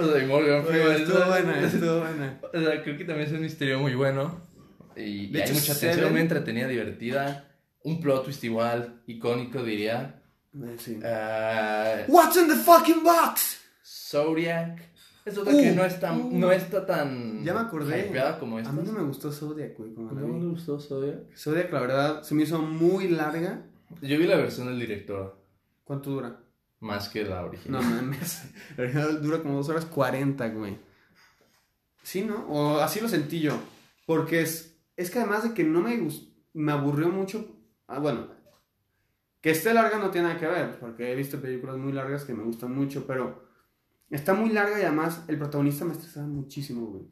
O 0.00 0.04
sea, 0.04 0.22
y 0.22 0.26
Morgan 0.26 0.64
Freeman. 0.64 0.92
estuvo 0.92 1.26
buena, 1.26 1.60
estuvo 1.66 1.98
buena. 2.00 2.40
O 2.52 2.60
sea, 2.60 2.82
creo 2.82 2.96
que 2.96 3.04
también 3.04 3.28
es 3.28 3.32
un 3.32 3.42
misterio 3.42 3.78
muy 3.78 3.94
bueno. 3.94 4.40
Y, 4.96 5.26
y 5.26 5.36
hay 5.36 5.42
hecho, 5.42 5.54
mucha 5.54 5.78
tensión, 5.78 6.12
muy 6.12 6.20
entretenida, 6.20 6.68
divertida. 6.68 7.44
Un 7.82 8.00
plot 8.00 8.24
twist 8.24 8.44
igual, 8.44 9.02
icónico 9.06 9.62
diría. 9.62 10.19
Eh, 10.54 10.76
sí. 10.78 10.98
Ah, 11.04 12.04
What's 12.08 12.36
in 12.36 12.48
the 12.48 12.56
fucking 12.56 13.02
box? 13.02 13.60
Zodiac. 13.84 14.80
Es 15.24 15.36
otra 15.36 15.52
Uh, 15.52 15.56
que 15.60 15.72
no 15.72 15.84
está, 15.84 16.12
uh. 16.14 16.30
no 16.32 16.50
está 16.50 16.86
tan 16.86 17.44
Ya 17.44 17.52
me 17.54 17.60
acordé. 17.60 18.10
como 18.40 18.58
A 18.58 18.62
mí 18.72 18.82
no 18.84 18.92
me 18.92 19.02
gustó 19.02 19.30
Zodiac, 19.30 19.76
güey. 19.76 19.94
como 19.94 20.10
¿No 20.12 20.38
le 20.38 20.46
gustó 20.48 20.80
Zodiac? 20.80 21.36
Zodiac, 21.36 21.70
la 21.72 21.80
verdad, 21.80 22.22
se 22.22 22.34
me 22.34 22.42
hizo 22.44 22.60
muy 22.60 23.08
larga. 23.08 23.62
Yo 24.00 24.18
vi 24.18 24.26
la 24.26 24.36
versión 24.36 24.68
del 24.68 24.78
director, 24.80 25.36
¿Cuánto 25.84 26.10
dura? 26.10 26.40
más 26.80 27.08
que 27.10 27.24
la 27.24 27.42
No 27.42 27.48
original. 27.48 27.82
mames. 27.84 28.42
La 28.78 28.84
original 28.84 29.20
dura 29.22 29.42
como 29.42 29.56
2 29.56 29.68
horas 29.68 29.84
40, 29.84 30.48
güey. 30.48 30.78
Sí, 32.02 32.22
¿no? 32.22 32.46
O 32.48 32.78
así 32.78 33.00
lo 33.00 33.08
sentí 33.08 33.40
yo. 33.40 33.58
Porque 34.06 34.40
es, 34.40 34.74
es 34.96 35.10
que 35.10 35.18
además 35.18 35.42
de 35.42 35.52
que 35.52 35.62
no 35.64 35.82
me 35.82 35.98
gustó, 35.98 36.32
me 36.54 36.72
aburrió 36.72 37.10
mucho. 37.10 37.46
Ah, 37.86 37.98
bueno. 37.98 38.28
Que 39.40 39.50
esté 39.50 39.72
larga 39.72 39.98
no 39.98 40.10
tiene 40.10 40.28
nada 40.28 40.40
que 40.40 40.46
ver, 40.46 40.78
porque 40.78 41.12
he 41.12 41.14
visto 41.16 41.40
películas 41.40 41.78
muy 41.78 41.92
largas 41.92 42.24
que 42.24 42.34
me 42.34 42.42
gustan 42.44 42.74
mucho, 42.74 43.06
pero 43.06 43.48
está 44.10 44.34
muy 44.34 44.50
larga 44.50 44.78
y 44.78 44.82
además 44.82 45.24
el 45.28 45.38
protagonista 45.38 45.84
me 45.84 45.92
estresaba 45.92 46.26
muchísimo, 46.26 46.86
güey. 46.86 47.04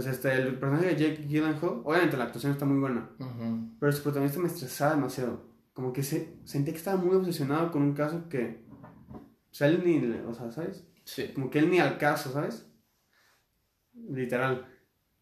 Sea, 0.00 0.10
este, 0.10 0.32
el 0.32 0.58
personaje 0.58 0.86
de 0.86 0.96
Jake 0.96 1.22
Gyllenhaal, 1.28 1.82
obviamente 1.84 2.16
la 2.16 2.24
actuación 2.24 2.52
está 2.52 2.64
muy 2.66 2.80
buena, 2.80 3.10
Ujú. 3.18 3.76
pero 3.78 3.92
su 3.92 4.02
protagonista 4.02 4.40
me 4.40 4.48
estresaba 4.48 4.96
demasiado. 4.96 5.54
Como 5.72 5.92
que 5.92 6.02
se, 6.02 6.36
sentía 6.44 6.72
que 6.74 6.78
estaba 6.78 6.96
muy 6.96 7.14
obsesionado 7.14 7.70
con 7.70 7.82
un 7.82 7.94
caso 7.94 8.28
que. 8.28 8.64
O 9.12 9.54
sea, 9.54 9.68
él 9.68 9.82
ni. 9.84 10.04
O 10.26 10.34
sea, 10.34 10.50
¿sabes? 10.50 10.86
Sí. 11.04 11.30
Como 11.34 11.48
que 11.48 11.60
él 11.60 11.70
ni 11.70 11.78
al 11.78 11.96
caso, 11.98 12.32
¿sabes? 12.32 12.66
Literal. 13.92 14.66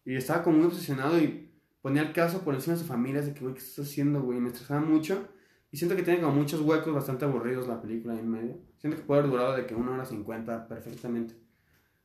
Y 0.05 0.15
estaba 0.15 0.43
como 0.43 0.57
muy 0.57 0.67
obsesionado 0.67 1.19
y 1.19 1.51
ponía 1.81 2.01
el 2.01 2.13
caso 2.13 2.43
por 2.43 2.55
encima 2.55 2.75
de 2.75 2.81
su 2.81 2.87
familia. 2.87 3.21
De 3.21 3.33
que, 3.33 3.41
güey, 3.41 3.53
¿qué 3.53 3.59
estás 3.61 3.87
haciendo, 3.87 4.21
güey? 4.21 4.39
Me 4.39 4.49
estresaba 4.49 4.81
mucho. 4.81 5.27
Y 5.73 5.77
siento 5.77 5.95
que 5.95 6.03
tiene 6.03 6.21
como 6.21 6.35
muchos 6.35 6.61
huecos 6.61 6.93
bastante 6.93 7.25
aburridos 7.25 7.67
la 7.67 7.81
película 7.81 8.13
en 8.13 8.29
medio. 8.29 8.57
Siento 8.77 8.95
que 8.95 9.05
puede 9.05 9.21
haber 9.21 9.31
durado 9.31 9.55
de 9.55 9.65
que 9.65 9.73
una 9.73 9.93
hora 9.93 10.05
cincuenta 10.05 10.67
perfectamente. 10.67 11.33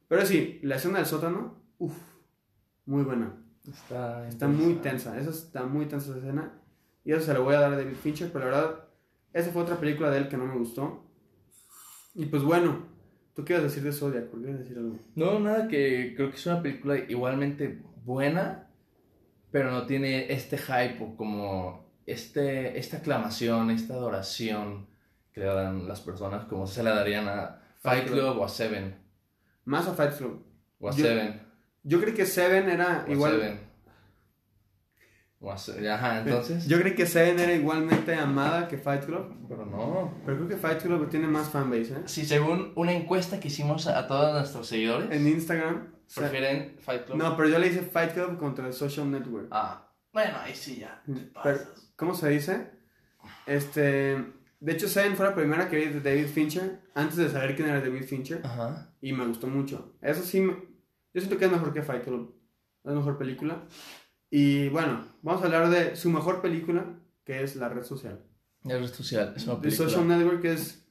Pero 0.08 0.24
sí, 0.24 0.58
la 0.62 0.76
escena 0.76 0.96
del 0.96 1.06
sótano, 1.06 1.54
uff, 1.76 1.94
muy 2.86 3.02
buena. 3.04 3.36
Está, 3.70 4.26
Está 4.26 4.48
muy 4.48 4.76
tensa, 4.76 5.18
esa 5.18 5.28
está 5.28 5.66
muy 5.66 5.84
tensa 5.84 6.08
esa 6.08 6.18
escena. 6.18 6.62
Y 7.04 7.12
eso 7.12 7.20
se 7.20 7.34
lo 7.34 7.44
voy 7.44 7.56
a 7.56 7.60
dar 7.60 7.74
a 7.74 7.76
David 7.76 7.96
Fincher, 7.96 8.32
pero 8.32 8.46
la 8.46 8.56
verdad, 8.56 8.84
esa 9.34 9.50
fue 9.50 9.60
otra 9.60 9.78
película 9.78 10.10
de 10.10 10.16
él 10.16 10.28
que 10.30 10.38
no 10.38 10.46
me 10.46 10.56
gustó. 10.56 11.04
Y 12.14 12.24
pues 12.24 12.42
bueno, 12.42 12.86
¿tú 13.34 13.44
qué 13.44 13.52
ibas 13.52 13.64
a 13.64 13.68
decir 13.68 13.82
de 13.82 13.92
Zodiac? 13.92 14.28
¿Por 14.28 14.40
qué 14.40 14.46
ibas 14.48 14.60
a 14.60 14.62
decir 14.62 14.78
algo? 14.78 14.96
No, 15.14 15.40
nada, 15.40 15.68
que 15.68 16.14
creo 16.16 16.30
que 16.30 16.36
es 16.36 16.46
una 16.46 16.62
película 16.62 16.96
igualmente 16.96 17.82
buena, 18.02 18.70
pero 19.50 19.70
no 19.70 19.84
tiene 19.84 20.32
este 20.32 20.56
hype 20.56 21.16
como 21.18 21.87
este, 22.12 22.78
esta 22.78 22.98
aclamación, 22.98 23.70
esta 23.70 23.94
adoración 23.94 24.86
que 25.32 25.40
le 25.40 25.46
dan 25.46 25.86
las 25.86 26.00
personas, 26.00 26.44
como 26.46 26.66
se 26.66 26.82
la 26.82 26.94
darían 26.94 27.28
a 27.28 27.60
Fight 27.80 28.06
Club. 28.06 28.18
Club 28.20 28.38
o 28.40 28.44
a 28.44 28.48
Seven. 28.48 28.96
Más 29.64 29.86
a 29.86 29.94
Fight 29.94 30.16
Club. 30.16 30.44
O 30.80 30.88
a 30.88 30.92
Yo- 30.92 31.04
Seven. 31.04 31.42
Yo 31.84 32.00
creí 32.00 32.14
que 32.14 32.26
Seven 32.26 32.68
era 32.68 33.04
O 33.06 33.10
a 33.10 33.12
igual. 33.12 33.32
Seven. 33.32 33.60
O 35.40 35.52
a 35.52 35.56
Se- 35.56 35.88
Ajá, 35.88 36.20
entonces. 36.20 36.66
Yo 36.66 36.80
creí 36.80 36.94
que 36.96 37.06
Seven 37.06 37.38
era 37.38 37.52
igualmente 37.52 38.12
amada 38.14 38.66
que 38.66 38.76
Fight 38.76 39.04
Club. 39.04 39.36
Pero 39.48 39.64
no. 39.66 40.12
Pero 40.26 40.36
creo 40.38 40.48
que 40.48 40.56
Fight 40.56 40.82
Club 40.82 41.08
tiene 41.08 41.28
más 41.28 41.48
fanbase, 41.50 41.92
¿eh? 41.94 42.02
Si 42.06 42.24
según 42.26 42.72
una 42.74 42.92
encuesta 42.92 43.38
que 43.38 43.46
hicimos 43.48 43.86
a, 43.86 43.98
a 44.00 44.06
todos 44.08 44.32
nuestros 44.34 44.66
seguidores, 44.66 45.10
En 45.12 45.28
Instagram. 45.28 45.92
prefieren 46.14 46.76
Fight 46.80 47.04
Club. 47.04 47.18
No, 47.18 47.36
pero 47.36 47.48
yo 47.50 47.58
le 47.60 47.68
hice 47.68 47.82
Fight 47.82 48.12
Club 48.14 48.36
contra 48.38 48.66
el 48.66 48.72
Social 48.72 49.08
Network. 49.10 49.46
Ah, 49.52 49.88
bueno, 50.12 50.38
ahí 50.40 50.54
sí 50.54 50.76
ya. 50.80 51.00
te 51.06 51.12
Pero- 51.12 51.32
pasas. 51.32 51.87
¿Cómo 51.98 52.14
se 52.14 52.28
dice? 52.30 52.70
Este. 53.46 54.24
De 54.60 54.72
hecho, 54.72 54.88
Seven 54.88 55.16
fue 55.16 55.26
la 55.26 55.34
primera 55.34 55.68
que 55.68 55.76
vi 55.76 55.84
de 55.86 56.00
David 56.00 56.28
Fincher. 56.28 56.80
Antes 56.94 57.16
de 57.16 57.28
saber 57.28 57.54
quién 57.54 57.68
era 57.68 57.80
David 57.80 58.04
Fincher. 58.04 58.40
Ajá. 58.44 58.92
Y 59.00 59.12
me 59.12 59.26
gustó 59.26 59.46
mucho. 59.46 59.94
Eso 60.00 60.22
sí, 60.22 60.40
me- 60.40 60.52
yo 61.14 61.20
siento 61.20 61.38
que 61.38 61.44
es 61.44 61.50
mejor 61.50 61.72
que 61.72 61.82
Fight 61.82 62.04
Club. 62.04 62.34
Es 62.84 62.92
mejor 62.94 63.18
película. 63.18 63.62
Y 64.30 64.68
bueno, 64.70 65.04
vamos 65.22 65.42
a 65.42 65.46
hablar 65.46 65.70
de 65.70 65.94
su 65.96 66.10
mejor 66.10 66.40
película, 66.40 66.84
que 67.24 67.42
es 67.42 67.56
La 67.56 67.68
Red 67.68 67.82
Social. 67.84 68.24
La 68.64 68.76
red 68.76 68.86
social 68.92 69.32
es 69.36 69.44
una 69.46 69.54
The 69.56 69.60
película 69.62 69.88
Social 69.88 70.08
Network 70.08 70.44
es. 70.44 70.84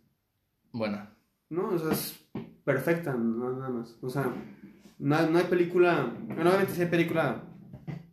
buena. 0.71 1.13
No, 1.49 1.69
o 1.69 1.77
sea, 1.77 1.91
es 1.91 2.17
perfecta, 2.63 3.13
no, 3.13 3.51
nada 3.53 3.69
más. 3.69 3.97
O 4.01 4.09
sea, 4.09 4.31
no, 4.99 5.27
no 5.29 5.37
hay 5.37 5.43
película. 5.45 6.13
Bueno, 6.27 6.49
obviamente 6.49 6.73
sí 6.73 6.81
hay 6.81 6.87
película 6.87 7.43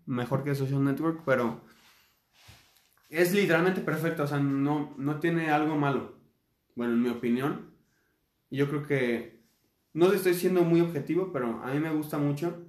mejor 0.07 0.43
que 0.43 0.55
Social 0.55 0.83
Network, 0.85 1.23
pero. 1.25 1.61
Es 3.15 3.33
literalmente 3.33 3.81
perfecta, 3.81 4.25
o 4.25 4.27
sea, 4.27 4.41
no, 4.41 4.93
no 4.99 5.21
tiene 5.21 5.49
algo 5.51 5.77
malo. 5.77 6.17
Bueno, 6.75 6.95
en 6.95 7.03
mi 7.03 7.09
opinión. 7.11 7.71
Yo 8.51 8.69
creo 8.69 8.85
que. 8.85 9.41
No 9.93 10.13
estoy 10.13 10.35
siendo 10.35 10.63
muy 10.63 10.81
objetivo, 10.81 11.31
pero 11.33 11.63
a 11.63 11.73
mí 11.73 11.79
me 11.79 11.93
gusta 11.93 12.19
mucho. 12.19 12.67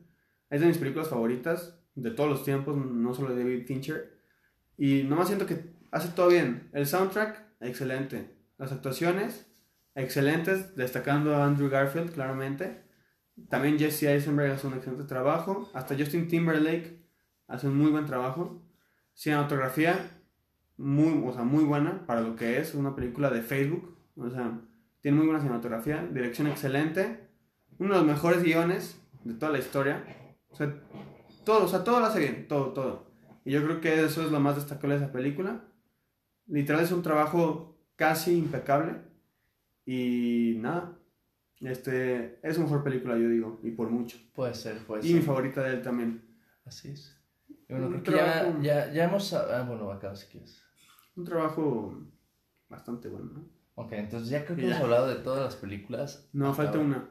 Es 0.52 0.62
de 0.62 0.68
mis 0.68 0.78
películas 0.78 1.10
favoritas 1.10 1.80
de 1.96 2.12
todos 2.12 2.30
los 2.30 2.44
tiempos, 2.44 2.78
no 2.78 3.16
solo 3.16 3.34
de 3.34 3.44
David 3.44 3.66
Fincher. 3.66 4.20
Y 4.78 5.02
nomás 5.02 5.30
siento 5.30 5.48
que 5.48 5.74
hace 5.90 6.10
todo 6.10 6.28
bien. 6.28 6.70
El 6.74 6.86
soundtrack, 6.86 7.44
excelente. 7.62 8.30
Las 8.60 8.72
actuaciones, 8.72 9.52
excelentes, 9.96 10.76
destacando 10.76 11.36
a 11.36 11.46
Andrew 11.46 11.70
Garfield, 11.70 12.12
claramente. 12.12 12.84
También 13.50 13.80
Jesse 13.80 14.04
Eisenberg 14.04 14.52
hace 14.52 14.68
un 14.68 14.76
excelente 14.76 15.06
trabajo. 15.06 15.72
Hasta 15.74 15.98
Justin 15.98 16.28
Timberlake 16.28 17.04
hace 17.48 17.66
un 17.66 17.78
muy 17.78 17.90
buen 17.90 18.06
trabajo. 18.06 18.62
Cinematografía, 19.16 20.15
muy, 20.78 21.24
o 21.26 21.34
sea, 21.34 21.44
muy 21.44 21.64
buena 21.64 22.06
para 22.06 22.22
lo 22.22 22.36
que 22.36 22.60
es 22.60 22.76
una 22.76 22.96
película 22.96 23.30
de 23.30 23.42
Facebook. 23.42 23.98
O 24.18 24.30
sea, 24.30 24.60
tiene 25.02 25.18
muy 25.18 25.26
buena 25.26 25.42
cinematografía, 25.42 26.08
dirección 26.12 26.48
excelente. 26.48 27.28
Uno 27.78 27.94
de 27.94 28.00
los 28.00 28.08
mejores 28.08 28.44
guiones 28.44 29.00
de 29.24 29.34
toda 29.34 29.52
la 29.52 29.60
historia. 29.60 30.04
O 30.50 30.56
sea, 30.56 30.74
todo, 31.44 31.66
o 31.66 31.68
sea, 31.68 31.84
todo 31.84 32.00
lo 32.00 32.06
hace 32.06 32.20
bien, 32.20 32.48
todo, 32.48 32.74
todo. 32.74 33.12
Y 33.44 33.52
yo 33.52 33.64
creo 33.64 33.82
que 33.82 34.04
eso 34.04 34.24
es 34.24 34.32
lo 34.32 34.40
más 34.40 34.56
destacable 34.56 34.98
de 34.98 35.04
esa 35.04 35.12
película. 35.12 35.64
Literal 36.48 36.84
es 36.84 36.92
un 36.92 37.04
trabajo 37.04 37.78
casi 37.96 38.38
impecable. 38.38 38.96
Y 39.86 40.58
nada, 40.60 40.98
este 41.60 42.40
es 42.42 42.56
su 42.56 42.62
mejor 42.62 42.84
película, 42.84 43.16
yo 43.18 43.30
digo, 43.30 43.60
y 43.64 43.72
por 43.72 43.90
mucho. 43.90 44.18
Puede 44.34 44.54
ser, 44.56 44.78
puede 44.80 45.06
Y 45.08 45.14
mi 45.14 45.20
ser. 45.20 45.28
favorita 45.28 45.62
de 45.62 45.76
él 45.76 45.82
también. 45.82 46.24
Así 46.66 46.90
es. 46.90 47.16
Y 47.48 47.74
bueno, 47.74 48.02
creo 48.04 48.04
que 48.04 48.64
ya, 48.64 48.92
ya 48.92 49.04
hemos... 49.06 49.32
Ah, 49.34 49.64
bueno, 49.68 49.92
acá 49.92 50.16
si 50.16 50.28
quieres. 50.28 50.65
Un 51.16 51.24
trabajo 51.26 51.94
bastante 52.70 53.08
bueno, 53.10 53.32
¿no? 53.34 53.46
Ok, 53.76 53.92
entonces 53.94 54.30
ya 54.30 54.46
creo 54.46 54.56
que 54.58 54.66
hemos 54.66 54.80
hablado 54.80 55.08
de 55.08 55.16
todas 55.16 55.44
las 55.44 55.56
películas. 55.56 56.30
No, 56.34 56.54
falta 56.54 56.80
una. 56.80 57.10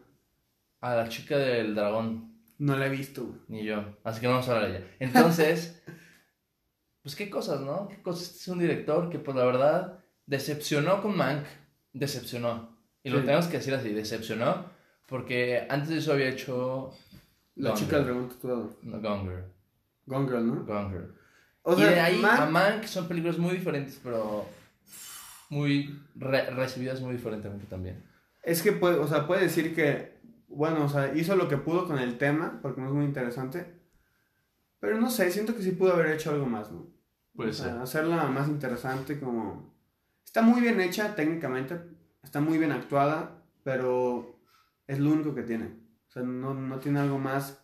A 0.81 0.95
la 0.97 1.09
chica 1.09 1.37
del 1.37 1.75
dragón, 1.75 2.33
No 2.59 2.77
la 2.77 2.87
he 2.87 2.91
visto, 2.91 3.25
güey. 3.25 3.39
ni 3.49 3.65
yo. 3.65 3.85
Así 4.05 4.21
que 4.21 4.27
no 4.27 4.33
vamos 4.33 4.49
a 4.49 4.55
hablar 4.57 4.71
de 4.71 4.79
ella. 4.79 4.87
Entonces, 4.99 5.83
pues 7.03 7.17
qué 7.17 7.29
cosas, 7.29 7.61
¿no? 7.61 7.89
Qué 7.89 8.01
cosas. 8.03 8.29
Este 8.29 8.39
es 8.39 8.49
un 8.49 8.59
director 8.59 9.11
que, 9.11 9.19
pues 9.19 9.37
la 9.37 9.45
verdad, 9.45 9.99
decepcionó 10.27 11.03
con 11.03 11.17
Mank. 11.17 11.45
Decepcionó. 11.93 12.77
Y 13.03 13.11
lo 13.11 13.21
tenemos 13.23 13.47
que 13.47 13.59
decir 13.59 13.75
así, 13.75 13.91
decepcionó. 13.93 14.71
Porque 15.07 15.67
antes 15.69 15.91
de 15.91 15.99
eso 15.99 16.13
había 16.13 16.29
hecho... 16.29 16.91
La 17.57 17.71
Gone 17.71 17.81
chica 17.81 17.97
del 17.97 18.07
dragón 18.07 18.29
tatuado. 18.31 18.77
No, 18.83 19.01
Gone 19.01 19.23
Girl. 19.23 19.45
Gone 20.07 20.27
Girl, 20.29 20.47
¿no? 20.47 20.65
Gone 20.65 20.89
Girl. 20.89 21.15
O 21.65 21.77
y 21.79 21.83
de 21.83 21.99
ahí 22.01 22.21
Mank- 22.23 22.39
a 22.41 22.47
Mank 22.47 22.85
son 22.85 23.09
películas 23.09 23.39
muy 23.39 23.55
diferentes, 23.57 23.99
pero 24.03 24.47
muy 25.51 26.01
re- 26.15 26.51
recibidas 26.51 27.01
muy 27.01 27.13
diferentemente 27.15 27.67
también. 27.67 28.03
Es 28.43 28.63
que 28.63 28.73
puede, 28.73 28.99
o 28.99 29.07
sea, 29.09 29.27
puede 29.27 29.43
decir 29.43 29.75
que, 29.75 30.19
bueno, 30.49 30.85
o 30.85 30.89
sea, 30.89 31.15
hizo 31.17 31.37
lo 31.37 31.49
que 31.49 31.57
pudo 31.57 31.87
con 31.87 31.99
el 31.99 32.19
tema, 32.19 32.59
porque 32.63 32.81
no 32.81 32.89
es 32.89 32.93
muy 32.95 33.05
interesante. 33.07 33.81
Pero 34.81 35.01
no 35.01 35.11
sé, 35.11 35.31
siento 35.31 35.55
que 35.57 35.63
sí 35.63 35.73
pudo 35.73 35.95
haber 35.95 36.13
hecho 36.13 36.31
algo 36.31 36.47
más, 36.47 36.71
¿no? 36.71 36.87
Puede 37.35 37.51
O 37.51 37.53
sea, 37.55 37.67
ser. 37.73 37.79
hacerla 37.79 38.25
más 38.27 38.49
interesante, 38.49 39.19
como... 39.19 39.75
Está 40.25 40.43
muy 40.43 40.61
bien 40.61 40.81
hecha 40.81 41.15
técnicamente, 41.15 41.81
está 42.23 42.41
muy 42.41 42.59
bien 42.59 42.73
actuada, 42.73 43.43
pero 43.63 44.41
es 44.87 44.99
lo 44.99 45.11
único 45.13 45.35
que 45.35 45.43
tiene. 45.43 45.67
O 46.09 46.11
sea, 46.11 46.23
no, 46.23 46.53
no 46.55 46.79
tiene 46.81 47.01
algo 47.01 47.19
más 47.19 47.64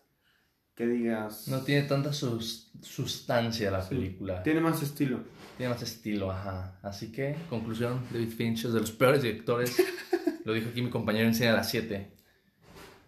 que 0.81 0.87
digas. 0.87 1.47
No 1.47 1.61
tiene 1.61 1.87
tanta 1.87 2.11
sus- 2.11 2.71
sustancia 2.81 3.69
la 3.71 3.87
película. 3.87 4.41
Tiene 4.43 4.59
más 4.61 4.81
estilo. 4.81 5.19
Tiene 5.57 5.73
más 5.73 5.81
estilo, 5.83 6.31
ajá. 6.31 6.79
Así 6.81 7.11
que, 7.11 7.35
conclusión, 7.49 8.01
David 8.11 8.29
Finch 8.29 8.65
es 8.65 8.73
de 8.73 8.79
los 8.79 8.91
peores 8.91 9.21
directores. 9.21 9.75
Lo 10.45 10.53
dijo 10.53 10.69
aquí 10.69 10.81
mi 10.81 10.89
compañero 10.89 11.27
en 11.27 11.35
cine 11.35 11.49
a 11.49 11.53
las 11.53 11.69
7. 11.69 12.11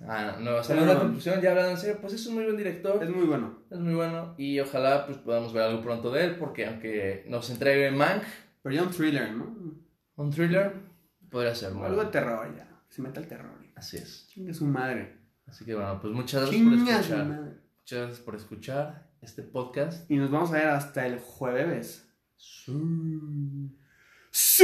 Ah, 0.05 0.37
no, 0.39 0.55
o 0.57 0.63
sea, 0.63 0.75
Pero 0.75 0.85
la 0.85 0.93
no. 0.95 0.99
conclusión, 1.01 1.41
ya 1.41 1.51
hablando 1.51 1.71
en 1.71 1.77
serio, 1.77 1.97
pues 2.01 2.13
es 2.13 2.25
un 2.27 2.35
muy 2.35 2.43
buen 2.43 2.57
director. 2.57 3.01
Es 3.01 3.09
muy 3.09 3.25
bueno. 3.25 3.59
Es 3.71 3.79
muy 3.79 3.93
bueno 3.95 4.35
y 4.37 4.59
ojalá 4.59 5.05
pues 5.05 5.17
podamos 5.19 5.53
ver 5.53 5.63
algo 5.63 5.81
pronto 5.81 6.11
de 6.11 6.25
él 6.25 6.35
porque 6.35 6.65
aunque 6.67 7.25
nos 7.29 7.49
entregue 7.49 7.89
Mank, 7.89 8.23
Pero 8.61 8.75
ya 8.75 8.83
un 8.83 8.91
thriller, 8.91 9.31
¿no? 9.31 9.55
un 10.17 10.29
thriller, 10.29 10.73
podría 11.29 11.55
ser 11.55 11.69
Algo 11.73 12.03
de 12.03 12.11
terror 12.11 12.53
ya. 12.55 12.67
Se 12.89 13.01
mete 13.01 13.19
el 13.21 13.27
terror. 13.27 13.51
Así 13.75 13.97
es. 13.97 14.27
Chinga 14.27 14.53
su 14.53 14.65
madre. 14.65 15.17
Así 15.47 15.65
que 15.65 15.73
bueno, 15.73 15.99
pues 16.01 16.13
muchas 16.13 16.41
gracias 16.43 16.61
por 16.63 16.73
Chinga 16.73 16.93
su 16.97 16.99
escuchar. 17.13 17.25
madre. 17.25 17.51
Muchas 17.83 17.99
gracias 17.99 18.19
por 18.21 18.35
escuchar 18.35 19.09
este 19.21 19.43
podcast. 19.43 20.09
Y 20.09 20.15
nos 20.15 20.31
vamos 20.31 20.51
a 20.51 20.53
ver 20.53 20.67
hasta 20.67 21.05
el 21.05 21.19
jueves. 21.19 22.07
Sí. 22.37 22.71
¡Sí! 24.31 24.63